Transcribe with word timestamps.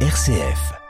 RCF. 0.00 0.85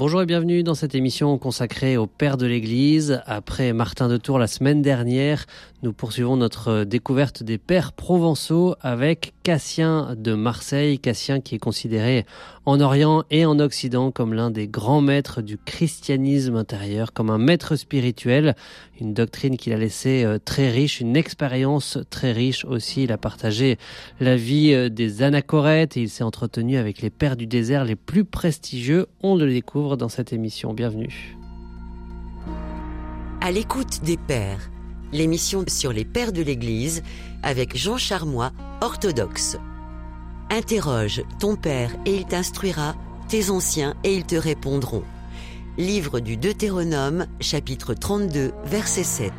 Bonjour 0.00 0.22
et 0.22 0.26
bienvenue 0.26 0.62
dans 0.62 0.74
cette 0.74 0.94
émission 0.94 1.36
consacrée 1.36 1.98
au 1.98 2.06
Père 2.06 2.38
de 2.38 2.46
l'Église. 2.46 3.20
Après 3.26 3.74
Martin 3.74 4.08
de 4.08 4.16
Tours 4.16 4.38
la 4.38 4.46
semaine 4.46 4.80
dernière, 4.80 5.44
nous 5.82 5.92
poursuivons 5.92 6.38
notre 6.38 6.84
découverte 6.84 7.42
des 7.42 7.58
Pères 7.58 7.92
provençaux 7.92 8.76
avec 8.80 9.34
Cassien 9.42 10.14
de 10.16 10.32
Marseille. 10.32 10.98
Cassien 10.98 11.40
qui 11.40 11.56
est 11.56 11.58
considéré 11.58 12.24
en 12.64 12.80
Orient 12.80 13.24
et 13.30 13.44
en 13.44 13.58
Occident 13.58 14.10
comme 14.10 14.32
l'un 14.32 14.50
des 14.50 14.68
grands 14.68 15.02
maîtres 15.02 15.42
du 15.42 15.58
christianisme 15.58 16.56
intérieur, 16.56 17.12
comme 17.12 17.28
un 17.28 17.36
maître 17.36 17.76
spirituel, 17.76 18.56
une 19.00 19.14
doctrine 19.14 19.56
qu'il 19.56 19.72
a 19.72 19.76
laissée 19.76 20.24
euh, 20.24 20.38
très 20.38 20.70
riche, 20.70 21.00
une 21.00 21.16
expérience 21.16 21.98
très 22.10 22.32
riche 22.32 22.64
aussi. 22.64 23.04
Il 23.04 23.12
a 23.12 23.18
partagé 23.18 23.78
la 24.20 24.36
vie 24.36 24.72
euh, 24.72 24.88
des 24.88 25.22
anachorètes 25.22 25.96
et 25.96 26.02
il 26.02 26.10
s'est 26.10 26.24
entretenu 26.24 26.76
avec 26.76 27.00
les 27.00 27.10
pères 27.10 27.36
du 27.36 27.46
désert 27.46 27.84
les 27.84 27.96
plus 27.96 28.24
prestigieux. 28.24 29.06
On 29.22 29.36
le 29.36 29.48
découvre 29.48 29.96
dans 29.96 30.08
cette 30.08 30.32
émission. 30.32 30.74
Bienvenue. 30.74 31.36
À 33.40 33.50
l'écoute 33.50 34.02
des 34.04 34.16
pères, 34.16 34.70
l'émission 35.12 35.64
sur 35.66 35.92
les 35.92 36.04
pères 36.04 36.32
de 36.32 36.42
l'Église 36.42 37.02
avec 37.42 37.76
Jean 37.76 37.96
Charmois, 37.96 38.52
orthodoxe. 38.80 39.56
Interroge 40.50 41.22
ton 41.38 41.56
père 41.56 41.90
et 42.04 42.16
il 42.16 42.26
t'instruira, 42.26 42.96
tes 43.28 43.50
anciens 43.50 43.94
et 44.04 44.14
ils 44.14 44.24
te 44.24 44.36
répondront. 44.36 45.04
Livre 45.78 46.18
du 46.18 46.36
Deutéronome, 46.36 47.26
chapitre 47.40 47.94
32, 47.94 48.52
verset 48.64 49.04
7. 49.04 49.32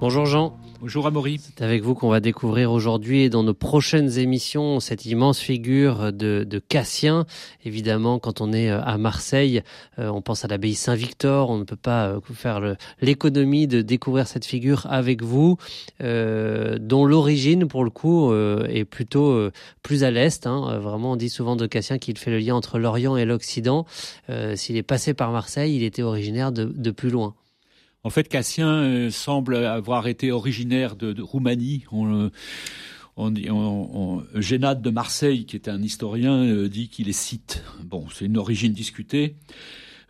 Bonjour 0.00 0.26
Jean. 0.26 0.58
Bonjour 0.80 1.08
Amaury. 1.08 1.40
C'est 1.42 1.64
avec 1.64 1.82
vous 1.82 1.96
qu'on 1.96 2.08
va 2.08 2.20
découvrir 2.20 2.70
aujourd'hui 2.70 3.22
et 3.22 3.30
dans 3.30 3.42
nos 3.42 3.52
prochaines 3.52 4.16
émissions 4.16 4.78
cette 4.78 5.06
immense 5.06 5.40
figure 5.40 6.12
de, 6.12 6.62
Cassien. 6.68 7.26
Évidemment, 7.64 8.20
quand 8.20 8.40
on 8.40 8.52
est 8.52 8.70
euh, 8.70 8.80
à 8.82 8.96
Marseille, 8.96 9.62
euh, 9.98 10.08
on 10.08 10.22
pense 10.22 10.44
à 10.44 10.48
l'abbaye 10.48 10.74
Saint-Victor. 10.74 11.50
On 11.50 11.58
ne 11.58 11.64
peut 11.64 11.74
pas 11.74 12.06
euh, 12.06 12.20
faire 12.32 12.76
l'économie 13.00 13.66
de 13.66 13.82
découvrir 13.82 14.28
cette 14.28 14.44
figure 14.44 14.86
avec 14.88 15.24
vous, 15.24 15.56
dont 15.98 17.04
l'origine, 17.04 17.66
pour 17.66 17.82
le 17.82 17.90
coup, 17.90 18.32
est 18.32 18.84
plutôt 18.84 19.50
plus 19.82 20.04
à 20.04 20.12
l'est. 20.12 20.46
Hein. 20.46 20.78
Vraiment, 20.78 21.12
on 21.12 21.16
dit 21.16 21.28
souvent 21.28 21.56
de 21.56 21.66
Cassien 21.66 21.98
qu'il 21.98 22.16
fait 22.18 22.30
le 22.30 22.38
lien 22.38 22.54
entre 22.54 22.78
l'Orient 22.78 23.16
et 23.16 23.24
l'Occident. 23.24 23.84
S'il 24.54 24.76
est 24.76 24.82
passé 24.84 25.12
par 25.12 25.32
Marseille, 25.32 25.74
il 25.74 25.82
était 25.82 26.02
originaire 26.02 26.52
de 26.52 26.90
plus 26.92 27.10
loin. 27.10 27.34
En 28.04 28.10
fait, 28.10 28.28
Cassien 28.28 28.68
euh, 28.68 29.10
semble 29.10 29.56
avoir 29.56 30.06
été 30.06 30.30
originaire 30.32 30.96
de, 30.96 31.20
Roumanie. 31.20 31.84
On, 31.90 32.30
on, 33.16 34.22
Génade 34.36 34.82
de 34.82 34.90
Marseille, 34.90 35.44
qui 35.44 35.56
est 35.56 35.68
un 35.68 35.82
historien, 35.82 36.44
euh, 36.44 36.68
dit 36.68 36.88
qu'il 36.88 37.08
est 37.08 37.12
scythe. 37.12 37.62
Bon, 37.82 38.06
c'est 38.12 38.26
une 38.26 38.38
origine 38.38 38.72
discutée. 38.72 39.36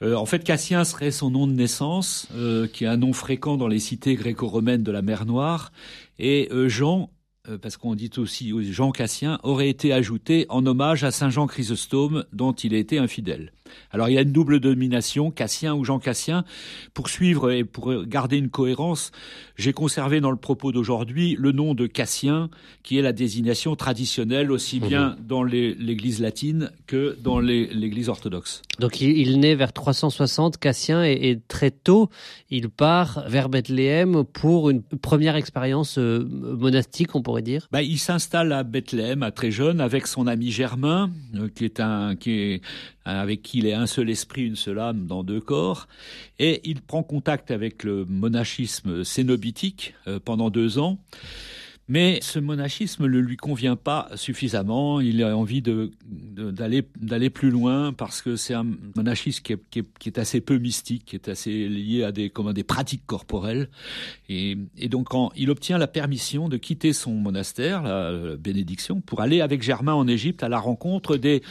Euh, 0.03 0.15
en 0.15 0.27
fait, 0.27 0.45
Cassien 0.45 0.85
serait 0.85 1.11
son 1.11 1.31
nom 1.31 1.47
de 1.47 1.53
naissance, 1.53 2.29
euh, 2.35 2.69
qui 2.69 2.85
est 2.85 2.89
un 2.89 2.97
nom 2.97 3.13
fréquent 3.13 3.57
dans 3.57 3.69
les 3.69 3.81
cités 3.81 4.15
gréco-romaines 4.15 4.83
de 4.83 4.93
la 4.93 5.03
mer 5.03 5.27
Noire. 5.27 5.73
Et 6.19 6.49
euh, 6.53 6.69
Jean 6.69 7.11
euh, 7.49 7.59
parce 7.59 7.77
qu'on 7.77 7.95
dit 7.95 8.11
aussi 8.19 8.53
Jean 8.73 8.91
Cassien, 8.91 9.39
aurait 9.43 9.69
été 9.69 9.93
ajouté 9.93 10.47
en 10.49 10.67
hommage 10.67 11.05
à 11.05 11.11
Saint 11.11 11.31
Jean 11.31 11.47
Chrysostome, 11.47 12.25
dont 12.33 12.53
il 12.53 12.75
a 12.75 12.79
été 12.79 12.99
infidèle. 12.99 13.53
Alors 13.91 14.09
il 14.09 14.15
y 14.15 14.19
a 14.19 14.23
une 14.23 14.33
double 14.33 14.61
domination, 14.61 15.31
Cassien 15.31 15.75
ou 15.75 15.85
Jean 15.85 15.99
Cassien. 15.99 16.45
Pour 16.95 17.09
suivre 17.09 17.51
et 17.51 17.65
pour 17.65 18.05
garder 18.05 18.37
une 18.37 18.51
cohérence, 18.51 19.13
j'ai 19.57 19.73
conservé 19.73 20.21
dans 20.21 20.31
le 20.31 20.37
propos 20.37 20.73
d'aujourd'hui 20.73 21.37
le 21.39 21.53
nom 21.53 21.75
de 21.75 21.87
Cassien, 21.87 22.51
qui 22.83 22.99
est 22.99 23.03
la 23.03 23.13
désignation 23.13 23.77
traditionnelle 23.77 24.51
aussi 24.51 24.81
mhm. 24.81 24.89
bien 24.89 25.17
dans 25.27 25.43
l'Église 25.43 26.21
latine 26.21 26.71
que 26.87 27.17
dans 27.23 27.41
l'Église 27.41 28.09
orthodoxe. 28.09 28.63
Donc 28.79 29.01
il, 29.01 29.17
il, 29.19 29.41
naît 29.41 29.55
vers 29.55 29.73
360, 29.73 30.59
Cassien, 30.59 31.05
et, 31.05 31.31
et, 31.31 31.41
très 31.49 31.71
tôt, 31.71 32.11
il 32.51 32.69
part 32.69 33.25
vers 33.27 33.49
Bethléem 33.49 34.25
pour 34.25 34.71
une 34.71 34.83
première 34.83 35.37
expérience 35.37 35.99
euh, 35.99 36.25
monastique, 36.31 37.15
on 37.15 37.23
pourrait 37.23 37.43
dire. 37.43 37.67
Bah, 37.73 37.83
il 37.83 37.99
s'installe 37.99 38.53
à 38.53 38.63
Bethléem, 38.63 39.23
à 39.23 39.31
très 39.31 39.51
jeune, 39.51 39.81
avec 39.81 40.07
son 40.07 40.27
ami 40.27 40.51
Germain, 40.51 41.11
euh, 41.35 41.49
qui 41.55 41.65
est 41.65 41.81
un, 41.81 42.17
qui 42.17 42.33
est 42.33 42.61
avec 43.17 43.43
qui 43.43 43.59
il 43.59 43.67
est 43.67 43.75
un 43.75 43.87
seul 43.87 44.11
esprit, 44.11 44.45
une 44.45 44.57
seule 44.57 44.79
âme 44.79 45.07
dans 45.07 45.23
deux 45.23 45.41
corps, 45.41 45.89
et 46.39 46.61
il 46.65 46.83
prend 46.83 47.03
contact 47.03 47.51
avec 47.51 47.85
le 47.85 48.05
monachisme 48.05 49.05
cénobitique 49.05 49.95
euh, 50.07 50.19
pendant 50.23 50.51
deux 50.51 50.79
ans. 50.79 50.99
Mais 51.89 52.19
ce 52.21 52.39
monachisme 52.39 53.07
ne 53.07 53.19
lui 53.19 53.39
convient 53.39 53.77
pas 53.77 54.11
suffisamment. 54.15 55.01
Il 55.01 55.23
a 55.23 55.35
envie 55.35 55.63
d'aller, 55.63 57.31
plus 57.31 57.51
loin 57.51 57.95
parce 57.95 58.21
que 58.21 58.37
c'est 58.37 58.53
un 58.53 58.67
monachisme 58.95 59.43
qui 59.43 59.79
est, 60.09 60.19
assez 60.19 60.43
peu 60.43 60.59
mystique, 60.59 61.07
qui 61.07 61.17
est 61.17 61.29
assez 61.29 61.67
lié 61.67 62.05
à 62.05 62.13
des, 62.13 62.31
pratiques 62.63 63.07
corporelles. 63.07 63.71
Et, 64.29 64.57
donc, 64.89 65.09
il 65.35 65.51
obtient 65.51 65.79
la 65.79 65.87
permission 65.87 66.51
de 66.51 66.59
quitter 66.59 66.93
son 66.93 67.13
monastère, 67.13 67.83
la, 67.83 68.37
bénédiction, 68.37 69.01
pour 69.01 69.23
aller 69.23 69.41
avec 69.41 69.63
Germain 69.63 69.95
en 69.95 70.07
Égypte 70.07 70.43
à 70.43 70.51
la 70.51 70.59
rencontre 70.59 71.17
des, 71.17 71.43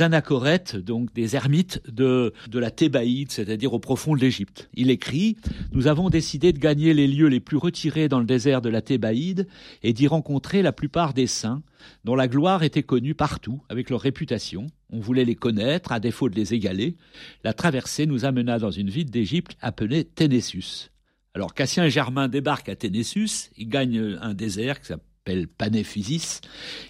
anachorètes, 0.00 0.76
donc 0.76 1.14
des 1.14 1.36
ermites 1.36 1.80
de 1.88 2.32
la 2.52 2.72
Thébaïde, 2.72 3.30
c'est-à-dire 3.30 3.72
au 3.74 3.78
profond 3.78 4.16
de 4.16 4.20
l'Égypte. 4.20 4.68
Il 4.74 4.90
écrit 4.90 5.36
Nous 5.70 5.86
avons 5.86 6.10
décidé 6.10 6.52
de 6.52 6.58
gagner 6.58 6.94
les 6.94 7.06
lieux 7.06 7.28
les 7.28 7.40
plus 7.40 7.56
retirés 7.56 8.08
dans 8.08 8.18
le 8.18 8.26
désert 8.26 8.60
de 8.60 8.68
la 8.68 8.82
Thébaïde 8.82 9.46
et 9.82 9.92
d'y 9.92 10.06
rencontrer 10.06 10.62
la 10.62 10.72
plupart 10.72 11.14
des 11.14 11.26
saints, 11.26 11.62
dont 12.04 12.14
la 12.14 12.28
gloire 12.28 12.62
était 12.62 12.82
connue 12.82 13.14
partout, 13.14 13.62
avec 13.68 13.90
leur 13.90 14.00
réputation. 14.00 14.66
On 14.90 15.00
voulait 15.00 15.24
les 15.24 15.34
connaître, 15.34 15.92
à 15.92 16.00
défaut 16.00 16.28
de 16.28 16.34
les 16.34 16.54
égaler. 16.54 16.96
La 17.44 17.52
traversée 17.52 18.06
nous 18.06 18.24
amena 18.24 18.58
dans 18.58 18.70
une 18.70 18.90
ville 18.90 19.10
d'Égypte 19.10 19.56
appelée 19.60 20.04
Ténéssus. 20.04 20.90
Alors 21.34 21.54
Cassien 21.54 21.84
et 21.84 21.90
Germain 21.90 22.28
débarquent 22.28 22.70
à 22.70 22.76
Ténéssus, 22.76 23.50
ils 23.56 23.68
gagnent 23.68 24.18
un 24.20 24.34
désert 24.34 24.80
qui 24.80 24.88
s'appelle 24.88 25.46
Panéphysis. 25.46 26.40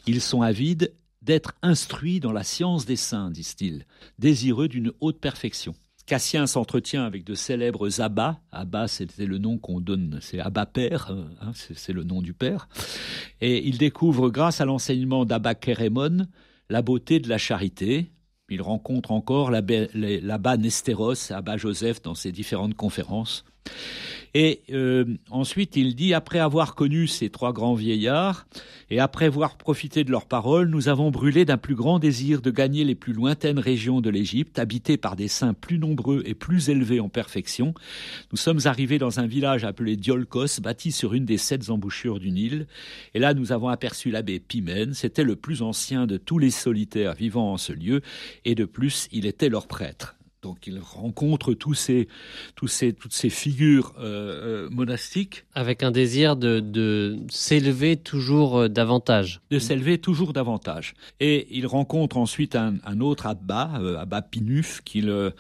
Ils 0.07 0.21
sont 0.21 0.43
avides 0.43 0.93
d'être 1.23 1.55
instruits 1.63 2.21
dans 2.21 2.33
la 2.33 2.45
science 2.45 2.87
des 2.87 2.97
saints, 2.97 3.31
disent-ils, 3.31 3.85
désireux 4.19 4.69
d'une 4.69 4.93
haute 5.01 5.21
perfection. 5.21 5.75
Cassien 6.09 6.47
s'entretient 6.47 7.05
avec 7.05 7.23
de 7.23 7.35
célèbres 7.35 8.01
abbats. 8.01 8.41
Abba, 8.51 8.89
c'était 8.89 9.27
le 9.27 9.37
nom 9.37 9.59
qu'on 9.59 9.79
donne, 9.79 10.19
c'est 10.23 10.41
Abba 10.41 10.65
Père, 10.65 11.11
euh, 11.11 11.25
hein, 11.43 11.53
c'est 11.55 11.93
le 11.93 12.03
nom 12.03 12.23
du 12.23 12.33
Père. 12.33 12.71
Et 13.43 13.69
il 13.69 13.77
découvre, 13.77 14.31
grâce 14.31 14.63
à 14.63 14.65
l'enseignement 14.65 15.27
d'Abba 15.27 15.55
Kérémon, 15.55 16.27
la 16.71 16.81
beauté 16.81 17.21
de 17.21 17.29
la 17.29 17.37
charité. 17.37 18.11
Il 18.49 18.63
rencontre 18.63 19.13
encore 19.13 19.51
l'Abba 19.51 20.57
Nestéros, 20.57 21.31
Abba 21.31 21.59
Joseph 21.59 22.01
dans 22.01 22.15
ses 22.15 22.33
différentes 22.33 22.75
conférences. 22.75 23.45
Et 24.35 24.61
euh, 24.73 25.05
ensuite, 25.31 25.77
il 25.77 25.95
dit, 25.95 26.15
après 26.15 26.39
avoir 26.39 26.75
connu 26.75 27.07
ces 27.07 27.31
trois 27.31 27.53
grands 27.53 27.75
vieillards, 27.75 28.47
et 28.91 29.01
après 29.01 29.27
avoir 29.27 29.57
profité 29.57 30.05
de 30.05 30.11
leurs 30.11 30.27
paroles, 30.27 30.69
nous 30.69 30.89
avons 30.89 31.11
brûlé 31.11 31.45
d'un 31.45 31.57
plus 31.57 31.75
grand 31.75 31.99
désir 31.99 32.41
de 32.41 32.51
gagner 32.51 32.85
les 32.85 32.95
plus 32.95 33.13
lointaines 33.13 33.59
régions 33.59 34.01
de 34.01 34.11
l'Égypte, 34.11 34.59
habitées 34.59 34.97
par 34.97 35.17
des 35.17 35.29
saints 35.29 35.55
plus 35.55 35.79
nombreux 35.79 36.23
et 36.27 36.35
plus 36.35 36.69
élevés 36.69 37.01
en 37.01 37.09
perfection. 37.09 37.75
Nous 38.33 38.39
sommes 38.39 38.61
arrivés 38.65 38.99
dans 38.99 39.19
un 39.21 39.27
village 39.27 39.65
appelé 39.65 39.97
Diolkos, 39.97 40.61
bâti 40.63 40.93
sur 40.93 41.15
une 41.15 41.25
des 41.25 41.39
sept 41.39 41.71
embouchures 41.71 42.21
du 42.21 42.31
Nil. 42.31 42.67
Et 43.15 43.19
là, 43.19 43.35
nous 43.35 43.53
avons 43.53 43.69
aperçu 43.69 44.11
l'abbé 44.11 44.41
Pimène. 44.41 44.95
C'était 44.95 45.25
le 45.25 45.37
plus 45.37 45.63
ancien 45.63 46.07
de 46.07 46.17
tous 46.17 46.39
les 46.39 46.51
solitaires 46.51 47.15
vivant 47.15 47.53
en 47.53 47.57
ce 47.57 47.73
lieu, 47.73 48.03
et 48.45 48.55
de 48.55 48.65
plus, 48.65 49.09
il 49.13 49.27
était 49.27 49.49
leur 49.49 49.67
prêtre. 49.67 50.18
Donc 50.43 50.67
il 50.67 50.79
rencontre 50.79 51.53
tous 51.55 51.75
ces, 51.75 52.07
tous 52.55 52.69
ces, 52.69 52.93
toutes 52.93 53.13
ces 53.13 53.29
figures 53.29 53.95
euh, 53.99 54.67
euh, 54.67 54.71
monastiques. 54.71 55.45
Avec 55.55 55.83
un 55.83 55.91
désir 55.91 56.37
de, 56.37 56.61
de 56.61 57.19
s'élever 57.29 57.97
toujours 57.97 58.59
euh, 58.59 58.69
davantage. 58.69 59.41
De 59.51 59.59
s'élever 59.59 59.99
toujours 59.99 60.33
davantage. 60.33 60.95
Et 61.19 61.49
il 61.51 61.67
rencontre 61.67 62.17
ensuite 62.19 62.55
un, 62.55 62.77
un 62.85 63.01
autre 63.01 63.27
abbat, 63.27 63.81
euh, 63.81 63.99
abbat 63.99 64.23
Pinuf, 64.23 64.81
qui 64.85 65.01
le, 65.01 65.33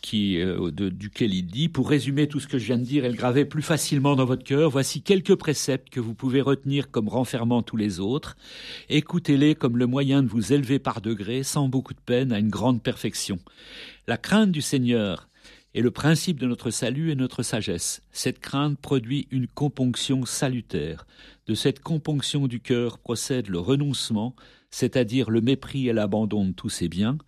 qui, 0.00 0.40
euh, 0.40 0.70
de, 0.70 0.88
duquel 0.88 1.34
il 1.34 1.46
dit, 1.46 1.68
pour 1.68 1.90
résumer 1.90 2.26
tout 2.26 2.40
ce 2.40 2.48
que 2.48 2.56
je 2.58 2.64
viens 2.64 2.78
de 2.78 2.84
dire 2.84 3.04
et 3.04 3.10
le 3.10 3.16
graver 3.16 3.44
plus 3.44 3.62
facilement 3.62 4.16
dans 4.16 4.24
votre 4.24 4.44
cœur, 4.44 4.70
voici 4.70 5.02
quelques 5.02 5.34
préceptes 5.34 5.90
que 5.90 6.00
vous 6.00 6.14
pouvez 6.14 6.40
retenir 6.40 6.90
comme 6.90 7.08
renfermant 7.08 7.62
tous 7.62 7.76
les 7.76 8.00
autres. 8.00 8.36
Écoutez-les 8.88 9.54
comme 9.54 9.76
le 9.76 9.86
moyen 9.86 10.22
de 10.22 10.28
vous 10.28 10.54
élever 10.54 10.78
par 10.78 11.02
degrés, 11.02 11.42
sans 11.42 11.68
beaucoup 11.68 11.92
de 11.92 12.00
peine, 12.00 12.32
à 12.32 12.38
une 12.38 12.48
grande 12.48 12.82
perfection. 12.82 13.38
La 14.06 14.16
crainte 14.16 14.50
du 14.50 14.62
Seigneur 14.62 15.28
est 15.74 15.82
le 15.82 15.90
principe 15.90 16.40
de 16.40 16.46
notre 16.46 16.70
salut 16.70 17.10
et 17.10 17.14
notre 17.14 17.42
sagesse. 17.42 18.02
Cette 18.10 18.40
crainte 18.40 18.78
produit 18.78 19.28
une 19.30 19.46
componction 19.46 20.24
salutaire. 20.24 21.06
De 21.46 21.54
cette 21.54 21.80
componction 21.80 22.48
du 22.48 22.60
cœur 22.60 22.98
procède 22.98 23.48
le 23.48 23.58
renoncement, 23.58 24.34
c'est-à-dire 24.70 25.30
le 25.30 25.40
mépris 25.40 25.88
et 25.88 25.92
l'abandon 25.92 26.46
de 26.46 26.52
tous 26.52 26.70
ses 26.70 26.88
biens. 26.88 27.18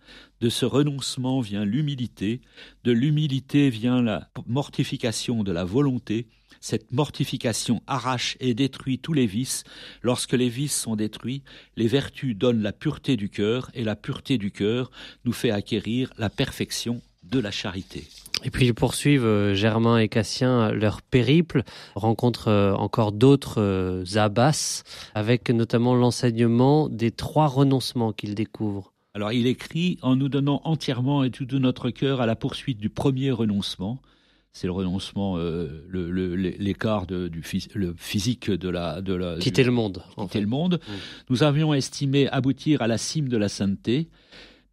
De 0.41 0.49
ce 0.49 0.65
renoncement 0.65 1.39
vient 1.39 1.63
l'humilité, 1.63 2.41
de 2.83 2.91
l'humilité 2.91 3.69
vient 3.69 4.01
la 4.01 4.29
mortification 4.47 5.43
de 5.43 5.51
la 5.51 5.63
volonté, 5.63 6.27
cette 6.63 6.93
mortification 6.93 7.81
arrache 7.87 8.37
et 8.39 8.53
détruit 8.53 8.97
tous 8.97 9.11
les 9.11 9.25
vices. 9.25 9.65
Lorsque 10.01 10.31
les 10.31 10.47
vices 10.47 10.79
sont 10.79 10.95
détruits, 10.95 11.43
les 11.75 11.87
vertus 11.87 12.37
donnent 12.37 12.61
la 12.61 12.71
pureté 12.71 13.17
du 13.17 13.29
cœur, 13.29 13.69
et 13.73 13.83
la 13.83 13.97
pureté 13.97 14.37
du 14.37 14.49
cœur 14.49 14.89
nous 15.25 15.33
fait 15.33 15.51
acquérir 15.51 16.13
la 16.17 16.29
perfection 16.29 17.01
de 17.23 17.39
la 17.39 17.51
charité. 17.51 18.05
Et 18.45 18.49
puis 18.49 18.65
ils 18.65 18.73
poursuivent, 18.73 19.25
euh, 19.25 19.53
Germain 19.53 19.97
et 19.97 20.07
Cassien, 20.07 20.71
leur 20.71 21.01
périple, 21.01 21.63
rencontrent 21.95 22.47
euh, 22.47 22.73
encore 22.73 23.11
d'autres 23.11 23.61
euh, 23.61 24.05
abbas, 24.15 24.83
avec 25.15 25.49
notamment 25.49 25.95
l'enseignement 25.95 26.87
des 26.87 27.11
trois 27.11 27.47
renoncements 27.47 28.13
qu'ils 28.13 28.35
découvrent. 28.35 28.93
Alors 29.13 29.33
il 29.33 29.47
écrit 29.47 29.99
en 30.01 30.15
nous 30.15 30.29
donnant 30.29 30.61
entièrement 30.63 31.25
et 31.25 31.29
tout 31.29 31.45
de 31.45 31.59
notre 31.59 31.89
cœur 31.89 32.21
à 32.21 32.25
la 32.25 32.37
poursuite 32.37 32.79
du 32.79 32.89
premier 32.89 33.31
renoncement. 33.31 33.99
C'est 34.53 34.67
le 34.67 34.73
renoncement, 34.73 35.37
l'écart 35.91 37.07
du 37.07 37.43
le 37.73 37.93
physique 37.97 38.51
de 38.51 38.69
la, 38.69 39.01
de 39.01 39.13
la 39.13 39.37
quitter 39.37 39.63
le 39.63 39.71
monde. 39.71 40.03
Quitter 40.17 40.41
le 40.41 40.47
monde. 40.47 40.79
Mmh. 40.87 40.91
Nous 41.29 41.43
avions 41.43 41.73
estimé 41.73 42.29
aboutir 42.29 42.81
à 42.83 42.87
la 42.87 42.97
cime 42.99 43.29
de 43.29 43.37
la 43.37 43.49
sainteté 43.49 44.09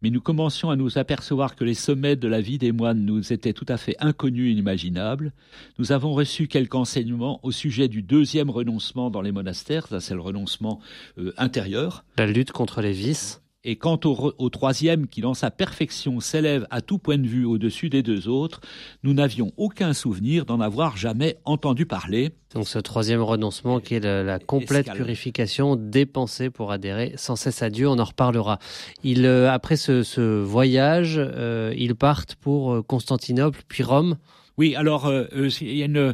mais 0.01 0.09
nous 0.09 0.21
commencions 0.21 0.69
à 0.69 0.75
nous 0.75 0.97
apercevoir 0.97 1.55
que 1.55 1.63
les 1.63 1.73
sommets 1.73 2.15
de 2.15 2.27
la 2.27 2.41
vie 2.41 2.57
des 2.57 2.71
moines 2.71 3.05
nous 3.05 3.31
étaient 3.31 3.53
tout 3.53 3.65
à 3.67 3.77
fait 3.77 3.95
inconnus 3.99 4.49
et 4.49 4.51
inimaginables. 4.51 5.31
Nous 5.77 5.91
avons 5.91 6.13
reçu 6.13 6.47
quelques 6.47 6.75
enseignements 6.75 7.39
au 7.43 7.51
sujet 7.51 7.87
du 7.87 8.01
deuxième 8.01 8.49
renoncement 8.49 9.09
dans 9.09 9.21
les 9.21 9.31
monastères, 9.31 9.87
c'est 9.99 10.15
le 10.15 10.21
renoncement 10.21 10.79
euh, 11.17 11.33
intérieur. 11.37 12.03
La 12.17 12.25
lutte 12.25 12.51
contre 12.51 12.81
les 12.81 12.93
vices. 12.93 13.41
Et 13.63 13.75
quant 13.75 13.99
au, 14.05 14.49
troisième, 14.49 15.05
qui 15.05 15.21
dans 15.21 15.35
sa 15.35 15.51
perfection 15.51 16.19
s'élève 16.19 16.65
à 16.71 16.81
tout 16.81 16.97
point 16.97 17.19
de 17.19 17.27
vue 17.27 17.45
au-dessus 17.45 17.91
des 17.91 18.01
deux 18.01 18.27
autres, 18.27 18.59
nous 19.03 19.13
n'avions 19.13 19.51
aucun 19.55 19.93
souvenir 19.93 20.45
d'en 20.45 20.59
avoir 20.59 20.97
jamais 20.97 21.37
entendu 21.45 21.85
parler. 21.85 22.31
Donc 22.55 22.67
ce 22.67 22.79
troisième 22.79 23.21
renoncement 23.21 23.79
qui 23.79 23.93
est 23.93 23.99
la, 23.99 24.39
complète 24.39 24.91
purification 24.91 25.75
dépensée 25.75 26.49
pour 26.49 26.71
adhérer 26.71 27.13
sans 27.17 27.35
cesse 27.35 27.61
à 27.61 27.69
Dieu, 27.69 27.87
on 27.87 27.99
en 27.99 28.03
reparlera. 28.03 28.57
Il, 29.03 29.27
euh, 29.27 29.51
après 29.51 29.75
ce, 29.75 30.41
voyage, 30.41 31.17
euh, 31.19 31.71
ils 31.77 31.93
partent 31.93 32.33
pour 32.33 32.73
euh, 32.73 32.81
Constantinople, 32.81 33.61
puis 33.67 33.83
Rome. 33.83 34.17
Oui, 34.61 34.75
alors 34.75 35.07
euh, 35.07 35.23
euh, 35.35 35.49
il 35.59 35.75
y 35.75 35.83
a 35.83 36.13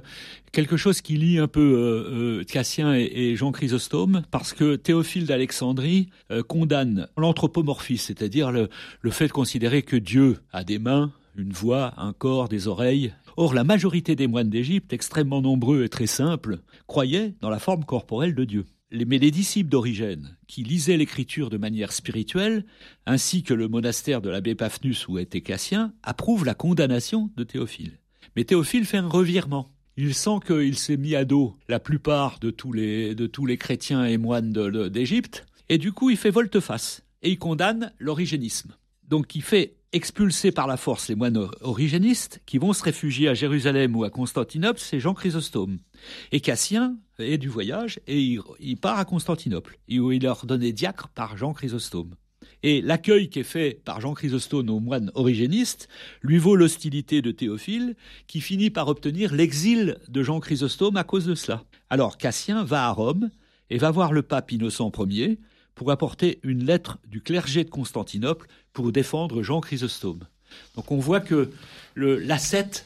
quelque 0.54 0.78
chose 0.78 1.02
qui 1.02 1.18
lie 1.18 1.38
un 1.38 1.50
peu 1.50 1.60
euh, 1.60 2.46
Cassien 2.46 2.94
et, 2.94 3.36
Jean 3.36 3.52
Chrysostome, 3.52 4.24
parce 4.32 4.54
que 4.54 4.78
Théophile 4.78 5.26
d'Alexandrie 5.26 6.08
condamne 6.48 7.10
l'anthropomorphisme, 7.18 8.06
c'est-à-dire 8.08 8.54
le, 8.54 8.70
fait 9.12 9.28
de 9.28 9.34
considérer 9.34 9.82
que 9.82 9.98
Dieu 9.98 10.38
a 10.54 10.64
des 10.64 10.80
mains, 10.80 11.12
une 11.36 11.52
voix, 11.52 11.94
un 11.98 12.14
corps, 12.14 12.48
des 12.48 12.70
oreilles. 12.70 13.14
Or, 13.36 13.54
la 13.54 13.66
majorité 13.66 14.16
des 14.16 14.28
moines 14.28 14.50
d'Égypte, 14.50 14.94
extrêmement 14.94 15.42
nombreux 15.42 15.84
et 15.84 15.90
très 15.90 16.08
simples, 16.08 16.60
croyaient 16.88 17.34
dans 17.42 17.50
la 17.50 17.60
forme 17.60 17.84
corporelle 17.84 18.34
de 18.34 18.46
Dieu. 18.46 18.66
Mais 18.94 19.18
les 19.18 19.32
disciples 19.32 19.70
d'Origène, 19.70 20.38
qui 20.48 20.64
lisaient 20.64 20.96
l'écriture 20.96 21.50
de 21.50 21.58
manière 21.58 21.92
spirituelle, 21.92 22.64
ainsi 23.06 23.44
que 23.44 23.54
le 23.54 23.68
monastère 23.68 24.22
de 24.22 24.30
l'abbé 24.30 24.56
Paphnus 24.56 25.06
où 25.10 25.20
était 25.20 25.42
Cassien, 25.42 25.92
approuvent 26.02 26.46
la 26.46 26.56
condamnation 26.56 27.30
de 27.36 27.44
Théophile. 27.44 28.00
Mais 28.38 28.44
Théophile 28.44 28.86
fait 28.86 28.98
un 28.98 29.08
revirement. 29.08 29.72
Il 29.98 30.14
sent 30.14 30.38
qu'il 30.46 30.78
s'est 30.78 30.96
mis 30.96 31.16
à 31.16 31.26
dos 31.26 31.56
la 31.68 31.80
plupart 31.80 32.38
de 32.38 32.52
tous 32.52 32.72
les, 32.72 33.58
chrétiens 33.58 34.06
et 34.06 34.18
moines 34.18 34.52
d'Égypte, 34.52 35.48
et 35.70 35.80
du 35.80 35.92
coup 35.92 36.12
il 36.12 36.18
fait 36.18 36.30
volte-face, 36.30 37.02
et 37.24 37.32
il 37.32 37.40
condamne 37.40 37.92
l'origénisme. 37.98 38.76
Donc 39.08 39.34
il 39.34 39.42
fait 39.42 39.78
expulser 39.92 40.52
par 40.52 40.68
la 40.68 40.78
force 40.78 41.08
les 41.08 41.16
moines 41.16 41.50
origénistes 41.62 42.40
qui 42.46 42.60
vont 42.60 42.74
se 42.74 42.84
réfugier 42.84 43.28
à 43.28 43.34
Jérusalem 43.34 43.96
ou 43.96 44.04
à 44.04 44.12
Constantinople, 44.12 44.80
c'est 44.80 45.00
Jean 45.00 45.16
Chrysostome. 45.16 45.80
Et 46.32 46.40
Cassien 46.40 46.96
est 47.18 47.40
du 47.40 47.50
voyage 47.50 48.00
et 48.06 48.22
il, 48.22 48.40
il 48.60 48.78
part 48.78 49.00
à 49.00 49.06
Constantinople, 49.06 49.80
où 49.90 50.12
il 50.12 50.24
est 50.24 50.28
ordonné 50.28 50.74
diacre 50.74 51.08
par 51.08 51.38
Jean 51.38 51.54
Chrysostome. 51.54 52.14
Et 52.64 52.82
l'accueil 52.82 53.30
qui 53.30 53.40
est 53.40 53.44
fait 53.44 53.80
par 53.86 54.02
Jean 54.02 54.14
Chrysostome 54.14 54.70
aux 54.70 54.80
moines 54.80 55.12
origénistes 55.14 55.88
lui 56.22 56.38
vaut 56.38 56.56
l'hostilité 56.56 57.22
de 57.22 57.32
Théophile, 57.32 57.96
qui 58.28 58.42
finit 58.42 58.70
par 58.70 58.88
obtenir 58.88 59.34
l'exil 59.34 59.98
de 60.08 60.24
Jean 60.24 60.40
Chrysostome 60.40 60.98
à 60.98 61.04
cause 61.04 61.26
de 61.26 61.36
cela. 61.36 61.64
Alors 61.90 62.18
Cassien 62.18 62.64
va 62.64 62.88
à 62.88 62.92
Rome 62.92 63.30
et 63.70 63.78
va 63.78 63.92
voir 63.92 64.12
le 64.12 64.24
pape 64.24 64.52
Innocent 64.52 64.92
Ier 65.08 65.38
pour 65.76 65.92
apporter 65.92 66.40
une 66.44 66.66
lettre 66.66 66.98
du 67.08 67.22
clergé 67.22 67.64
de 67.64 67.70
Constantinople 67.70 68.48
pour 68.74 68.92
défendre 68.92 69.44
Jean 69.44 69.62
Chrysostome. 69.62 70.26
Donc 70.76 70.92
on 70.92 70.98
voit 70.98 71.20
que 71.20 71.52
l'ascète 71.98 72.86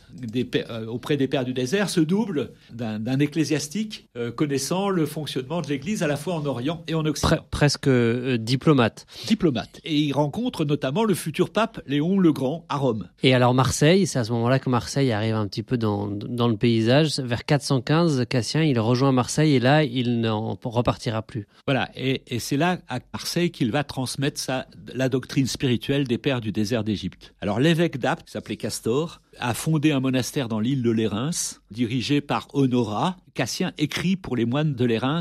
euh, 0.69 0.85
auprès 0.87 1.17
des 1.17 1.27
pères 1.27 1.45
du 1.45 1.53
désert 1.53 1.89
se 1.89 1.99
double 1.99 2.51
d'un 2.71 3.19
ecclésiastique 3.19 4.09
euh, 4.17 4.31
connaissant 4.31 4.89
le 4.89 5.05
fonctionnement 5.05 5.61
de 5.61 5.67
l'Église 5.67 6.03
à 6.03 6.07
la 6.07 6.17
fois 6.17 6.35
en 6.35 6.45
Orient 6.45 6.83
et 6.87 6.93
en 6.93 7.05
Occident. 7.05 7.37
presque 7.49 7.87
euh, 7.87 8.37
diplomate. 8.37 9.05
Diplomate. 9.27 9.79
Et 9.83 9.95
il 9.95 10.13
rencontre 10.13 10.65
notamment 10.65 11.03
le 11.03 11.13
futur 11.13 11.49
pape 11.49 11.81
Léon 11.87 12.19
le 12.19 12.31
Grand 12.31 12.65
à 12.69 12.77
Rome. 12.77 13.07
Et 13.23 13.33
alors 13.33 13.53
Marseille, 13.53 14.07
c'est 14.07 14.19
à 14.19 14.23
ce 14.23 14.31
moment-là 14.31 14.59
que 14.59 14.69
Marseille 14.69 15.11
arrive 15.11 15.35
un 15.35 15.47
petit 15.47 15.63
peu 15.63 15.77
dans, 15.77 16.07
dans 16.07 16.47
le 16.47 16.57
paysage. 16.57 17.19
Vers 17.19 17.45
415, 17.45 18.25
Cassien, 18.29 18.63
il 18.63 18.79
rejoint 18.79 19.11
Marseille 19.11 19.55
et 19.55 19.59
là, 19.59 19.83
il 19.83 20.21
n'en 20.21 20.57
repartira 20.63 21.21
plus. 21.21 21.47
Voilà, 21.65 21.89
et, 21.95 22.21
et 22.27 22.39
c'est 22.39 22.57
là 22.57 22.79
à 22.87 22.99
Marseille 23.13 23.51
qu'il 23.51 23.71
va 23.71 23.83
transmettre 23.83 24.39
sa, 24.39 24.67
la 24.93 25.09
doctrine 25.09 25.47
spirituelle 25.47 26.07
des 26.07 26.17
pères 26.17 26.41
du 26.41 26.51
désert 26.51 26.83
d'Égypte. 26.83 27.33
Alors 27.41 27.59
l'évêque 27.59 27.97
d'Apt, 27.97 28.25
qui 28.25 28.31
s'appelait 28.31 28.57
Castor, 28.57 29.00
a 29.39 29.53
fondé 29.53 29.91
un 29.91 29.99
monastère 29.99 30.47
dans 30.47 30.59
l'île 30.59 30.83
de 30.83 30.91
Lérins, 30.91 31.31
dirigé 31.71 32.21
par 32.21 32.47
Honora. 32.53 33.17
Cassien 33.33 33.73
écrit 33.77 34.15
pour 34.15 34.35
les 34.35 34.45
moines 34.45 34.75
de 34.75 34.85
Lérins 34.85 35.19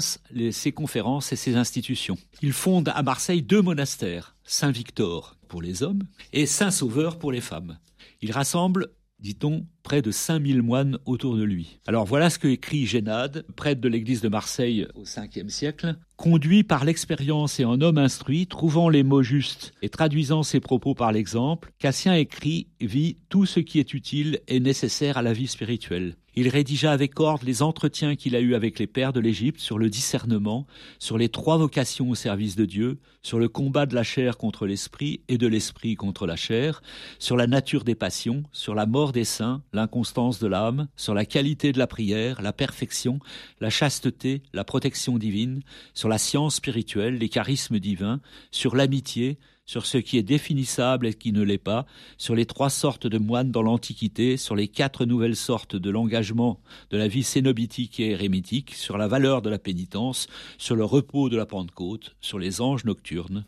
ses 0.51 0.73
conférences 0.73 1.33
et 1.33 1.37
ses 1.37 1.57
institutions. 1.57 2.17
Il 2.43 2.53
fonde 2.53 2.91
à 2.95 3.03
Marseille 3.03 3.43
deux 3.43 3.63
monastères, 3.63 4.37
Saint-Victor 4.45 5.37
pour 5.49 5.63
les 5.63 5.83
hommes 5.83 6.03
et 6.33 6.47
Saint-Sauveur 6.47 7.19
pour 7.19 7.33
les 7.33 7.41
femmes. 7.41 7.79
Il 8.23 8.33
rassemble 8.33 8.89
dit-on, 9.21 9.67
près 9.83 10.03
de 10.03 10.11
5000 10.11 10.63
moines 10.63 10.99
autour 11.07 11.37
de 11.37 11.43
lui. 11.43 11.79
Alors 11.87 12.05
voilà 12.05 12.31
ce 12.31 12.39
que 12.39 12.49
écrit 12.49 12.87
Génade, 12.87 13.45
prêtre 13.57 13.81
de 13.81 13.89
l'église 13.89 14.21
de 14.21 14.29
Marseille 14.29 14.87
au 14.95 15.05
5e 15.05 15.49
siècle. 15.49 15.97
Conduit 16.17 16.65
par 16.65 16.85
l'expérience 16.85 17.61
et 17.61 17.65
en 17.65 17.81
homme 17.81 17.99
instruit, 17.99 18.47
trouvant 18.47 18.89
les 18.89 19.03
mots 19.03 19.23
justes 19.23 19.73
et 19.83 19.89
traduisant 19.89 20.43
ses 20.43 20.61
propos 20.61 20.95
par 20.95 21.13
l'exemple, 21.13 21.73
Cassien 21.79 22.15
écrit, 22.15 22.69
vit 22.81 23.17
tout 23.29 23.47
ce 23.47 23.61
qui 23.61 23.79
est 23.79 23.95
utile 23.95 24.41
et 24.47 24.61
nécessaire 24.61 25.17
à 25.17 25.23
la 25.23 25.33
vie 25.33 25.47
spirituelle. 25.47 26.17
Il 26.37 26.49
rédigea 26.49 26.93
avec 26.93 27.19
ordre 27.19 27.45
les 27.45 27.63
entretiens 27.63 28.15
qu'il 28.15 28.37
a 28.37 28.41
eus 28.41 28.55
avec 28.55 28.79
les 28.79 28.87
pères 28.87 29.13
de 29.13 29.21
l'Égypte 29.21 29.59
sur 29.59 29.79
le 29.79 29.91
discernement, 29.91 30.67
sur 30.99 31.19
les 31.19 31.29
trois 31.29 31.59
vocations 31.59 32.09
au 32.09 32.15
service 32.15 32.55
de 32.55 32.65
Dieu, 32.65 32.99
sur 33.23 33.39
le 33.39 33.49
combat 33.49 33.87
de 33.87 33.95
la 33.95 34.05
chair 34.05 34.39
contre 34.39 34.67
l'esprit 34.67 35.23
et 35.29 35.39
de 35.39 35.49
l'esprit 35.49 35.97
contre 35.97 36.27
la 36.27 36.37
chair, 36.37 36.83
sur 37.19 37.37
la 37.37 37.49
nature 37.49 37.83
des 37.83 37.97
passions, 37.97 38.45
sur 38.53 38.75
la 38.75 38.87
mort 38.87 39.13
des 39.13 39.25
saints, 39.25 39.63
l'inconstance 39.73 40.39
de 40.41 40.47
l'âme, 40.47 40.89
sur 40.97 41.15
la 41.15 41.25
qualité 41.25 41.73
de 41.73 41.79
la 41.79 41.87
prière, 41.87 42.43
la 42.43 42.53
perfection, 42.53 43.21
la 43.61 43.71
chasteté, 43.71 44.43
la 44.53 44.65
protection 44.65 45.19
divine, 45.19 45.63
sur 45.95 46.09
la 46.09 46.19
science 46.19 46.57
spirituelle, 46.57 47.19
les 47.19 47.29
charismes 47.29 47.79
divins, 47.79 48.21
sur 48.51 48.77
l'amitié, 48.77 49.39
sur 49.71 49.87
ce 49.87 49.99
qui 49.99 50.19
est 50.19 50.25
définissable 50.25 51.07
et 51.07 51.15
qui 51.15 51.31
ne 51.33 51.43
l'est 51.43 51.57
pas, 51.57 51.87
sur 52.19 52.35
les 52.35 52.45
trois 52.45 52.71
sortes 52.71 53.07
de 53.07 53.19
moines 53.19 53.53
dans 53.53 53.63
l'Antiquité, 53.63 54.37
sur 54.37 54.57
les 54.57 54.67
quatre 54.67 55.05
nouvelles 55.05 55.37
sortes 55.37 55.77
de 55.77 55.91
l'engagement 55.91 56.61
de 56.91 56.97
la 56.97 57.07
vie 57.07 57.23
cénobitique 57.23 58.01
et 58.01 58.11
érémitique, 58.11 58.75
sur 58.75 58.99
la 58.99 59.07
valeur 59.07 59.43
de 59.43 59.51
la 59.51 59.61
pénitence, 59.61 60.27
sur 60.59 60.75
le 60.75 60.85
repos 60.85 61.29
de 61.29 61.37
la 61.37 61.47
Pentecôte, 61.47 62.17
sur 62.21 62.41
les 62.41 62.61
anges 62.61 62.85
nocturnes, 62.85 63.45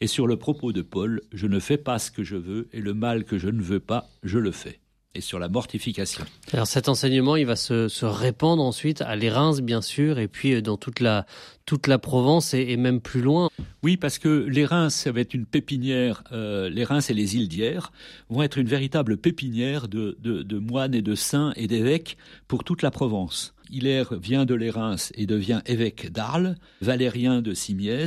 et 0.00 0.08
sur 0.08 0.26
le 0.26 0.36
propos 0.36 0.72
de 0.72 0.82
Paul, 0.82 1.20
je 1.32 1.46
ne 1.46 1.60
fais 1.60 1.78
pas 1.78 2.00
ce 2.00 2.10
que 2.10 2.24
je 2.24 2.36
veux, 2.36 2.68
et 2.72 2.80
le 2.80 2.94
mal 2.94 3.24
que 3.24 3.38
je 3.38 3.48
ne 3.48 3.62
veux 3.62 3.78
pas, 3.78 4.08
je 4.24 4.38
le 4.38 4.50
fais 4.50 4.80
et 5.14 5.20
sur 5.20 5.38
la 5.38 5.48
mortification. 5.48 6.24
Alors 6.52 6.66
cet 6.66 6.88
enseignement, 6.88 7.36
il 7.36 7.46
va 7.46 7.56
se, 7.56 7.88
se 7.88 8.06
répandre 8.06 8.62
ensuite 8.62 9.02
à 9.02 9.16
l'Érins, 9.16 9.60
bien 9.60 9.82
sûr, 9.82 10.18
et 10.18 10.28
puis 10.28 10.54
euh, 10.54 10.62
dans 10.62 10.76
toute 10.76 11.00
la, 11.00 11.26
toute 11.66 11.86
la 11.86 11.98
Provence 11.98 12.54
et, 12.54 12.76
même 12.76 13.00
plus 13.00 13.20
loin. 13.20 13.50
Oui, 13.82 13.96
parce 13.96 14.18
que 14.18 14.28
les 14.28 14.64
Reims, 14.64 14.94
ça 14.94 15.12
va 15.12 15.20
être 15.20 15.34
une 15.34 15.46
pépinière, 15.46 16.22
euh, 16.32 16.68
les 16.70 16.84
Reims 16.84 17.10
et 17.10 17.14
les 17.14 17.36
îles 17.36 17.48
d'Hyères 17.48 17.92
vont 18.28 18.42
être 18.42 18.58
une 18.58 18.68
véritable 18.68 19.16
pépinière 19.16 19.88
de, 19.88 20.16
de, 20.20 20.42
de 20.42 20.58
moines 20.58 20.94
et 20.94 21.02
de 21.02 21.14
saints 21.14 21.52
et 21.56 21.66
d'évêques 21.66 22.16
pour 22.46 22.62
toute 22.62 22.82
la 22.82 22.90
Provence. 22.90 23.54
Hilaire 23.70 24.14
vient 24.14 24.44
de 24.44 24.54
l'Érins 24.54 24.96
et 25.14 25.26
devient 25.26 25.60
évêque 25.66 26.10
d'Arles, 26.12 26.56
Valérien 26.80 27.40
de 27.40 27.54
Simiez, 27.54 28.06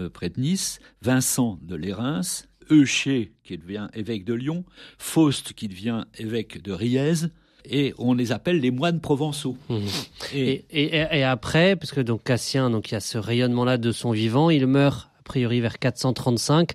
euh, 0.00 0.08
près 0.08 0.28
de 0.28 0.40
Nice, 0.40 0.78
Vincent 1.02 1.58
de 1.62 1.74
l'Érins, 1.74 2.20
Eucher 2.70 3.32
qui 3.44 3.58
devient 3.58 3.88
évêque 3.94 4.24
de 4.24 4.34
Lyon, 4.34 4.64
Faust 4.98 5.52
qui 5.52 5.68
devient 5.68 6.04
évêque 6.18 6.62
de 6.62 6.72
Riez, 6.72 7.28
et 7.64 7.94
on 7.98 8.14
les 8.14 8.32
appelle 8.32 8.60
les 8.60 8.70
moines 8.70 9.00
provençaux. 9.00 9.56
Mmh. 9.68 9.78
Et, 10.34 10.64
et, 10.70 11.24
après, 11.24 11.76
parce 11.76 11.92
que 11.92 12.00
donc 12.00 12.22
Cassien, 12.24 12.70
donc 12.70 12.90
il 12.90 12.94
y 12.94 12.96
a 12.96 13.00
ce 13.00 13.18
rayonnement-là 13.18 13.76
de 13.76 13.92
son 13.92 14.12
vivant, 14.12 14.50
il 14.50 14.66
meurt 14.66 15.10
priori 15.24 15.60
vers 15.60 15.78
435. 15.78 16.72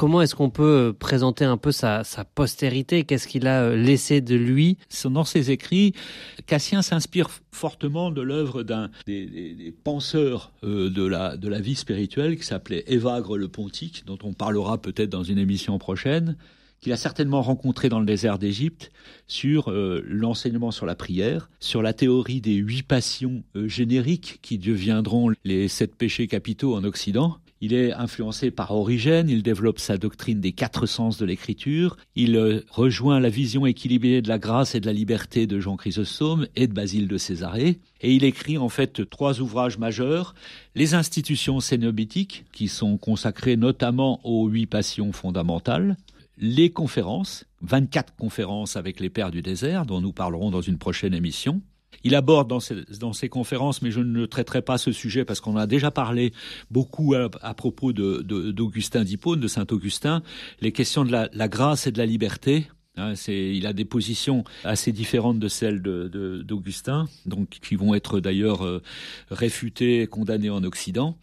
Comment 0.00 0.22
est-ce 0.22 0.34
qu'on 0.34 0.48
peut 0.48 0.94
présenter 0.98 1.44
un 1.44 1.58
peu 1.58 1.72
sa, 1.72 2.04
postérité? 2.34 3.04
Qu'est-ce 3.04 3.28
qu'il 3.28 3.46
a 3.46 3.76
laissé 3.76 4.22
de 4.22 4.34
lui? 4.34 4.78
Dans 5.04 5.24
ses 5.24 5.50
écrits, 5.50 5.92
Cassien 6.46 6.80
s'inspire 6.80 7.28
fortement 7.52 8.10
de 8.10 8.22
l'œuvre 8.22 8.62
d'un 8.62 8.90
des, 9.04 9.74
penseurs 9.84 10.52
de, 10.62 11.04
la, 11.04 11.36
de 11.36 11.48
la 11.48 11.60
vie 11.60 11.74
spirituelle 11.74 12.38
qui 12.38 12.44
s'appelait 12.44 12.82
Évagre 12.86 13.36
le 13.36 13.48
Pontique, 13.48 14.04
dont 14.06 14.16
on 14.22 14.32
parlera 14.32 14.80
peut-être 14.80 15.10
dans 15.10 15.22
une 15.22 15.36
émission 15.36 15.76
prochaine 15.76 16.38
qu'il 16.80 16.94
a 16.94 16.96
certainement 16.96 17.42
rencontré 17.42 17.90
dans 17.90 18.00
le 18.00 18.06
désert 18.06 18.38
d'Égypte 18.38 18.92
sur 19.26 19.70
euh, 19.70 20.02
l'enseignement 20.06 20.70
sur 20.70 20.86
la 20.86 20.94
prière, 20.94 21.50
sur 21.60 21.82
la 21.82 21.92
théorie 21.92 22.40
des 22.40 22.54
huit 22.54 22.84
passions 22.84 23.42
euh, 23.54 23.68
génériques 23.68 24.38
qui 24.40 24.56
deviendront 24.56 25.30
les 25.44 25.68
sept 25.68 25.94
péchés 25.94 26.26
capitaux 26.26 26.74
en 26.74 26.84
Occident. 26.84 27.36
Il 27.62 27.74
est 27.74 27.92
influencé 27.92 28.50
par 28.50 28.70
Origène, 28.70 29.28
il 29.28 29.42
développe 29.42 29.78
sa 29.78 29.98
doctrine 29.98 30.40
des 30.40 30.52
quatre 30.52 30.86
sens 30.86 31.18
de 31.18 31.26
l'écriture, 31.26 31.98
il 32.14 32.36
euh, 32.36 32.64
rejoint 32.70 33.20
la 33.20 33.28
vision 33.28 33.66
équilibrée 33.66 34.22
de 34.22 34.30
la 34.30 34.38
grâce 34.38 34.74
et 34.74 34.80
de 34.80 34.86
la 34.86 34.94
liberté 34.94 35.46
de 35.46 35.60
Jean 35.60 35.76
Chrysostome 35.76 36.46
et 36.56 36.66
de 36.66 36.72
Basile 36.72 37.06
de 37.06 37.18
Césarée, 37.18 37.78
et 38.00 38.14
il 38.14 38.24
écrit 38.24 38.56
en 38.56 38.70
fait 38.70 39.08
trois 39.10 39.42
ouvrages 39.42 39.76
majeurs, 39.76 40.34
les 40.74 40.94
institutions 40.94 41.60
cénobitiques, 41.60 42.46
qui 42.52 42.66
sont 42.66 42.96
consacrées 42.96 43.58
notamment 43.58 44.20
aux 44.24 44.48
huit 44.48 44.66
passions 44.66 45.12
fondamentales, 45.12 45.98
les 46.38 46.70
conférences, 46.70 47.44
24 47.60 48.14
conférences 48.16 48.76
avec 48.76 49.00
les 49.00 49.10
pères 49.10 49.30
du 49.30 49.42
désert, 49.42 49.84
dont 49.84 50.00
nous 50.00 50.12
parlerons 50.12 50.50
dans 50.50 50.62
une 50.62 50.78
prochaine 50.78 51.12
émission. 51.12 51.60
Il 52.04 52.14
aborde 52.14 52.48
dans 52.48 53.12
ces, 53.12 53.28
conférences, 53.28 53.82
mais 53.82 53.90
je 53.90 54.00
ne 54.00 54.24
traiterai 54.24 54.62
pas 54.62 54.78
ce 54.78 54.92
sujet 54.92 55.24
parce 55.24 55.40
qu'on 55.40 55.56
a 55.56 55.66
déjà 55.66 55.90
parlé 55.90 56.32
beaucoup 56.70 57.14
à, 57.14 57.54
propos 57.54 57.92
d'Augustin 57.92 59.04
d'Hippone, 59.04 59.40
de 59.40 59.48
Saint-Augustin, 59.48 60.22
les 60.60 60.72
questions 60.72 61.04
de 61.04 61.12
la, 61.12 61.48
grâce 61.48 61.86
et 61.86 61.92
de 61.92 61.98
la 61.98 62.06
liberté. 62.06 62.68
Hein, 62.96 63.14
il 63.28 63.66
a 63.66 63.72
des 63.72 63.84
positions 63.84 64.44
assez 64.64 64.92
différentes 64.92 65.38
de 65.38 65.48
celles 65.48 65.80
d'Augustin, 65.80 67.06
donc 67.26 67.48
qui 67.48 67.76
vont 67.76 67.94
être 67.94 68.18
d'ailleurs 68.18 68.64
euh, 68.64 68.82
réfutées 69.30 70.02
et 70.02 70.06
condamnées 70.06 70.50
en 70.50 70.64
Occident. 70.64 71.16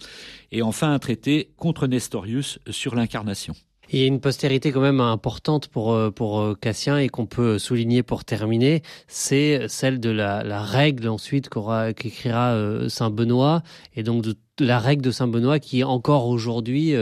Et 0.52 0.62
enfin 0.62 0.94
un 0.94 1.00
traité 1.00 1.50
contre 1.58 1.88
Nestorius 1.88 2.60
sur 2.70 2.96
l'incarnation. 2.96 3.56
Il 3.90 4.00
y 4.00 4.04
a 4.04 4.08
une 4.08 4.20
postérité 4.20 4.74
quand 4.74 4.82
même 4.82 5.00
importante 5.00 5.70
pour, 5.70 5.94
euh, 5.94 6.12
pour 6.12 6.42
euh, 6.42 6.56
Cassien 6.60 6.98
et 6.98 7.08
qu'on 7.08 7.26
peut 7.26 7.58
souligner 7.58 8.04
pour 8.04 8.26
terminer, 8.26 8.82
c'est 9.08 9.68
celle 9.70 10.02
de 10.02 10.10
la, 10.10 10.62
règle 10.62 11.08
ensuite 11.08 11.48
qu'écrira 11.50 12.50
euh, 12.50 12.90
Saint 12.90 13.10
Benoît 13.10 13.64
et 13.96 14.04
donc 14.04 14.24
de 14.24 14.36
la 14.60 14.80
règle 14.80 15.04
de 15.04 15.12
Saint 15.12 15.28
Benoît 15.28 15.60
qui 15.60 15.84
encore 15.84 16.28
aujourd'hui 16.28 16.96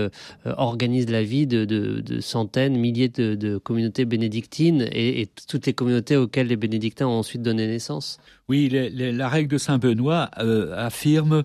organise 0.44 1.10
la 1.10 1.24
vie 1.24 1.48
de, 1.48 2.04
centaines, 2.20 2.78
milliers 2.78 3.08
de, 3.08 3.58
communautés 3.58 4.04
bénédictines 4.04 4.86
et, 4.92 5.30
toutes 5.48 5.66
les 5.66 5.74
communautés 5.74 6.18
auxquelles 6.18 6.48
les 6.48 6.58
bénédictins 6.58 7.08
ont 7.08 7.20
ensuite 7.20 7.42
donné 7.42 7.66
naissance. 7.66 8.20
Oui, 8.50 8.70
la 8.70 9.30
règle 9.30 9.48
de 9.54 9.58
Saint 9.58 9.78
Benoît 9.78 10.30
affirme 10.76 11.44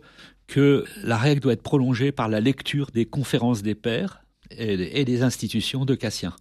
que 0.48 0.84
la 1.04 1.16
règle 1.16 1.42
doit 1.42 1.52
être 1.52 1.62
prolongée 1.62 2.10
par 2.10 2.28
la 2.28 2.40
lecture 2.40 2.90
des 2.92 3.04
conférences 3.04 3.62
des 3.62 3.76
pères 3.76 4.20
et 4.56 5.04
des 5.04 5.22
institutions 5.22 5.84
de 5.84 5.94
Cassien. 5.94 6.34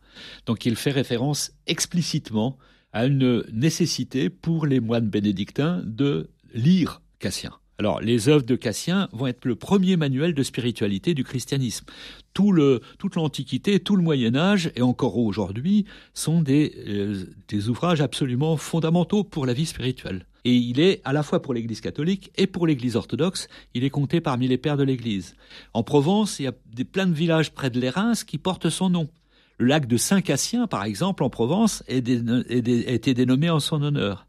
Donc 0.46 0.66
il 0.66 0.76
fait 0.76 0.92
référence 0.92 1.52
explicitement 1.68 2.58
à 2.92 3.06
une 3.06 3.44
nécessité 3.52 4.30
pour 4.30 4.66
les 4.66 4.80
moines 4.80 5.10
bénédictins 5.10 5.82
de 5.86 6.30
lire 6.54 7.02
Cassien. 7.20 7.54
Alors, 7.80 8.02
les 8.02 8.28
œuvres 8.28 8.44
de 8.44 8.58
Cassien 8.58 9.08
vont 9.14 9.28
être 9.28 9.46
le 9.46 9.56
premier 9.56 9.96
manuel 9.96 10.34
de 10.34 10.44
spiritualité 10.44 11.14
du 11.14 11.24
christianisme. 11.24 11.86
Toute 12.34 13.16
l'Antiquité, 13.16 13.80
tout 13.80 13.96
le 13.96 14.04
Moyen 14.04 14.36
Âge 14.36 14.70
et 14.76 14.82
encore 14.82 15.18
aujourd'hui 15.18 15.86
sont 16.14 16.42
des, 16.42 16.74
euh, 16.88 17.24
des 17.48 17.70
ouvrages 17.70 18.02
absolument 18.02 18.58
fondamentaux 18.58 19.24
pour 19.24 19.46
la 19.46 19.54
vie 19.54 19.66
spirituelle. 19.66 20.26
Et 20.46 20.54
il 20.54 20.80
est, 20.80 21.02
à 21.04 21.14
la 21.14 21.24
fois 21.24 21.42
pour 21.42 21.54
l'Église 21.54 21.82
catholique 21.82 22.32
et 22.38 22.48
pour 22.48 22.68
l'Église 22.68 22.96
orthodoxe, 22.96 23.48
il 23.74 23.84
est 23.84 23.90
compté 23.90 24.22
parmi 24.22 24.48
les 24.48 24.58
pères 24.58 24.78
de 24.78 24.84
l'Église. 24.84 25.36
En 25.74 25.84
Provence, 25.84 26.40
il 26.40 26.44
y 26.44 26.48
a 26.48 26.54
des, 26.74 26.86
plein 26.86 27.08
de 27.08 27.14
villages 27.14 27.52
près 27.52 27.70
de 27.70 27.80
l'Érins 27.80 28.14
qui 28.26 28.38
portent 28.38 28.70
son 28.70 28.90
nom. 28.90 29.10
Le 29.58 29.66
lac 29.66 29.88
de 29.88 29.98
Saint-Cassien, 29.98 30.68
par 30.68 30.86
exemple, 30.86 31.24
en 31.24 31.30
Provence, 31.30 31.84
a 31.90 31.94
été 31.94 33.14
dénommé 33.14 33.50
en 33.50 33.60
son 33.60 33.84
honneur. 33.84 34.26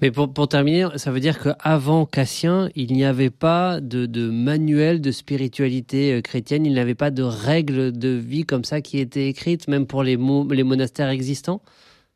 Mais 0.00 0.12
pour, 0.12 0.48
terminer, 0.48 0.86
ça 0.96 1.10
veut 1.10 1.18
dire 1.18 1.40
qu'avant 1.40 2.06
Cassien, 2.06 2.70
il 2.76 2.92
n'y 2.92 3.04
avait 3.04 3.30
pas 3.30 3.80
de, 3.80 4.06
de, 4.06 4.30
manuel 4.30 5.00
de 5.00 5.10
spiritualité 5.10 6.12
euh, 6.12 6.20
chrétienne, 6.20 6.64
il 6.64 6.72
n'y 6.74 6.78
avait 6.78 6.94
pas 6.94 7.10
de 7.10 7.24
règles 7.24 7.90
de 7.90 8.10
vie 8.10 8.44
comme 8.44 8.62
ça 8.62 8.80
qui 8.80 8.98
étaient 8.98 9.28
écrites, 9.28 9.66
même 9.66 9.86
pour 9.86 10.04
les 10.04 10.16
monastères 10.16 11.08
existants? 11.08 11.60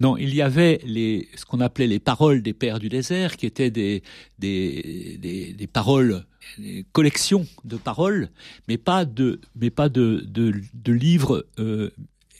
Non, 0.02 0.16
il 0.16 0.34
y 0.34 0.42
avait 0.42 0.80
les, 0.84 1.28
ce 1.36 1.44
qu'on 1.44 1.60
appelait 1.60 1.86
les 1.86 2.00
paroles 2.00 2.42
des 2.42 2.52
pères 2.52 2.80
du 2.80 2.88
désert, 2.88 3.36
qui 3.36 3.46
étaient 3.46 3.70
des, 3.70 4.02
des, 4.40 5.54
des, 5.56 5.66
paroles, 5.68 6.24
des 6.58 6.84
collections 6.90 7.46
de 7.64 7.76
paroles, 7.76 8.28
mais 8.66 8.78
pas 8.78 9.04
de, 9.04 9.40
mais 9.54 9.70
pas 9.70 9.88
de, 9.88 10.26
de 10.26 10.92
livres 10.92 11.46
euh, 11.60 11.90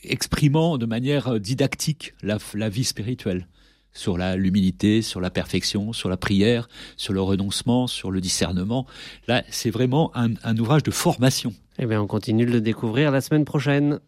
exprimant 0.03 0.77
de 0.77 0.85
manière 0.85 1.39
didactique 1.39 2.13
la, 2.21 2.37
la 2.53 2.67
vie 2.67 2.83
spirituelle 2.83 3.47
sur 3.93 4.17
l'humilité, 4.17 5.01
sur 5.01 5.21
la 5.21 5.29
perfection, 5.29 5.93
sur 5.93 6.09
la 6.09 6.17
prière, 6.17 6.67
sur 6.97 7.13
le 7.13 7.21
renoncement, 7.21 7.87
sur 7.87 8.11
le 8.11 8.19
discernement. 8.19 8.85
Là, 9.29 9.43
c'est 9.49 9.69
vraiment 9.69 10.11
un, 10.15 10.33
un 10.43 10.57
ouvrage 10.57 10.83
de 10.83 10.91
formation. 10.91 11.53
Eh 11.79 11.85
bien, 11.85 12.01
on 12.01 12.07
continue 12.07 12.45
de 12.45 12.51
le 12.51 12.61
découvrir 12.61 13.11
la 13.11 13.21
semaine 13.21 13.45
prochaine. 13.45 13.99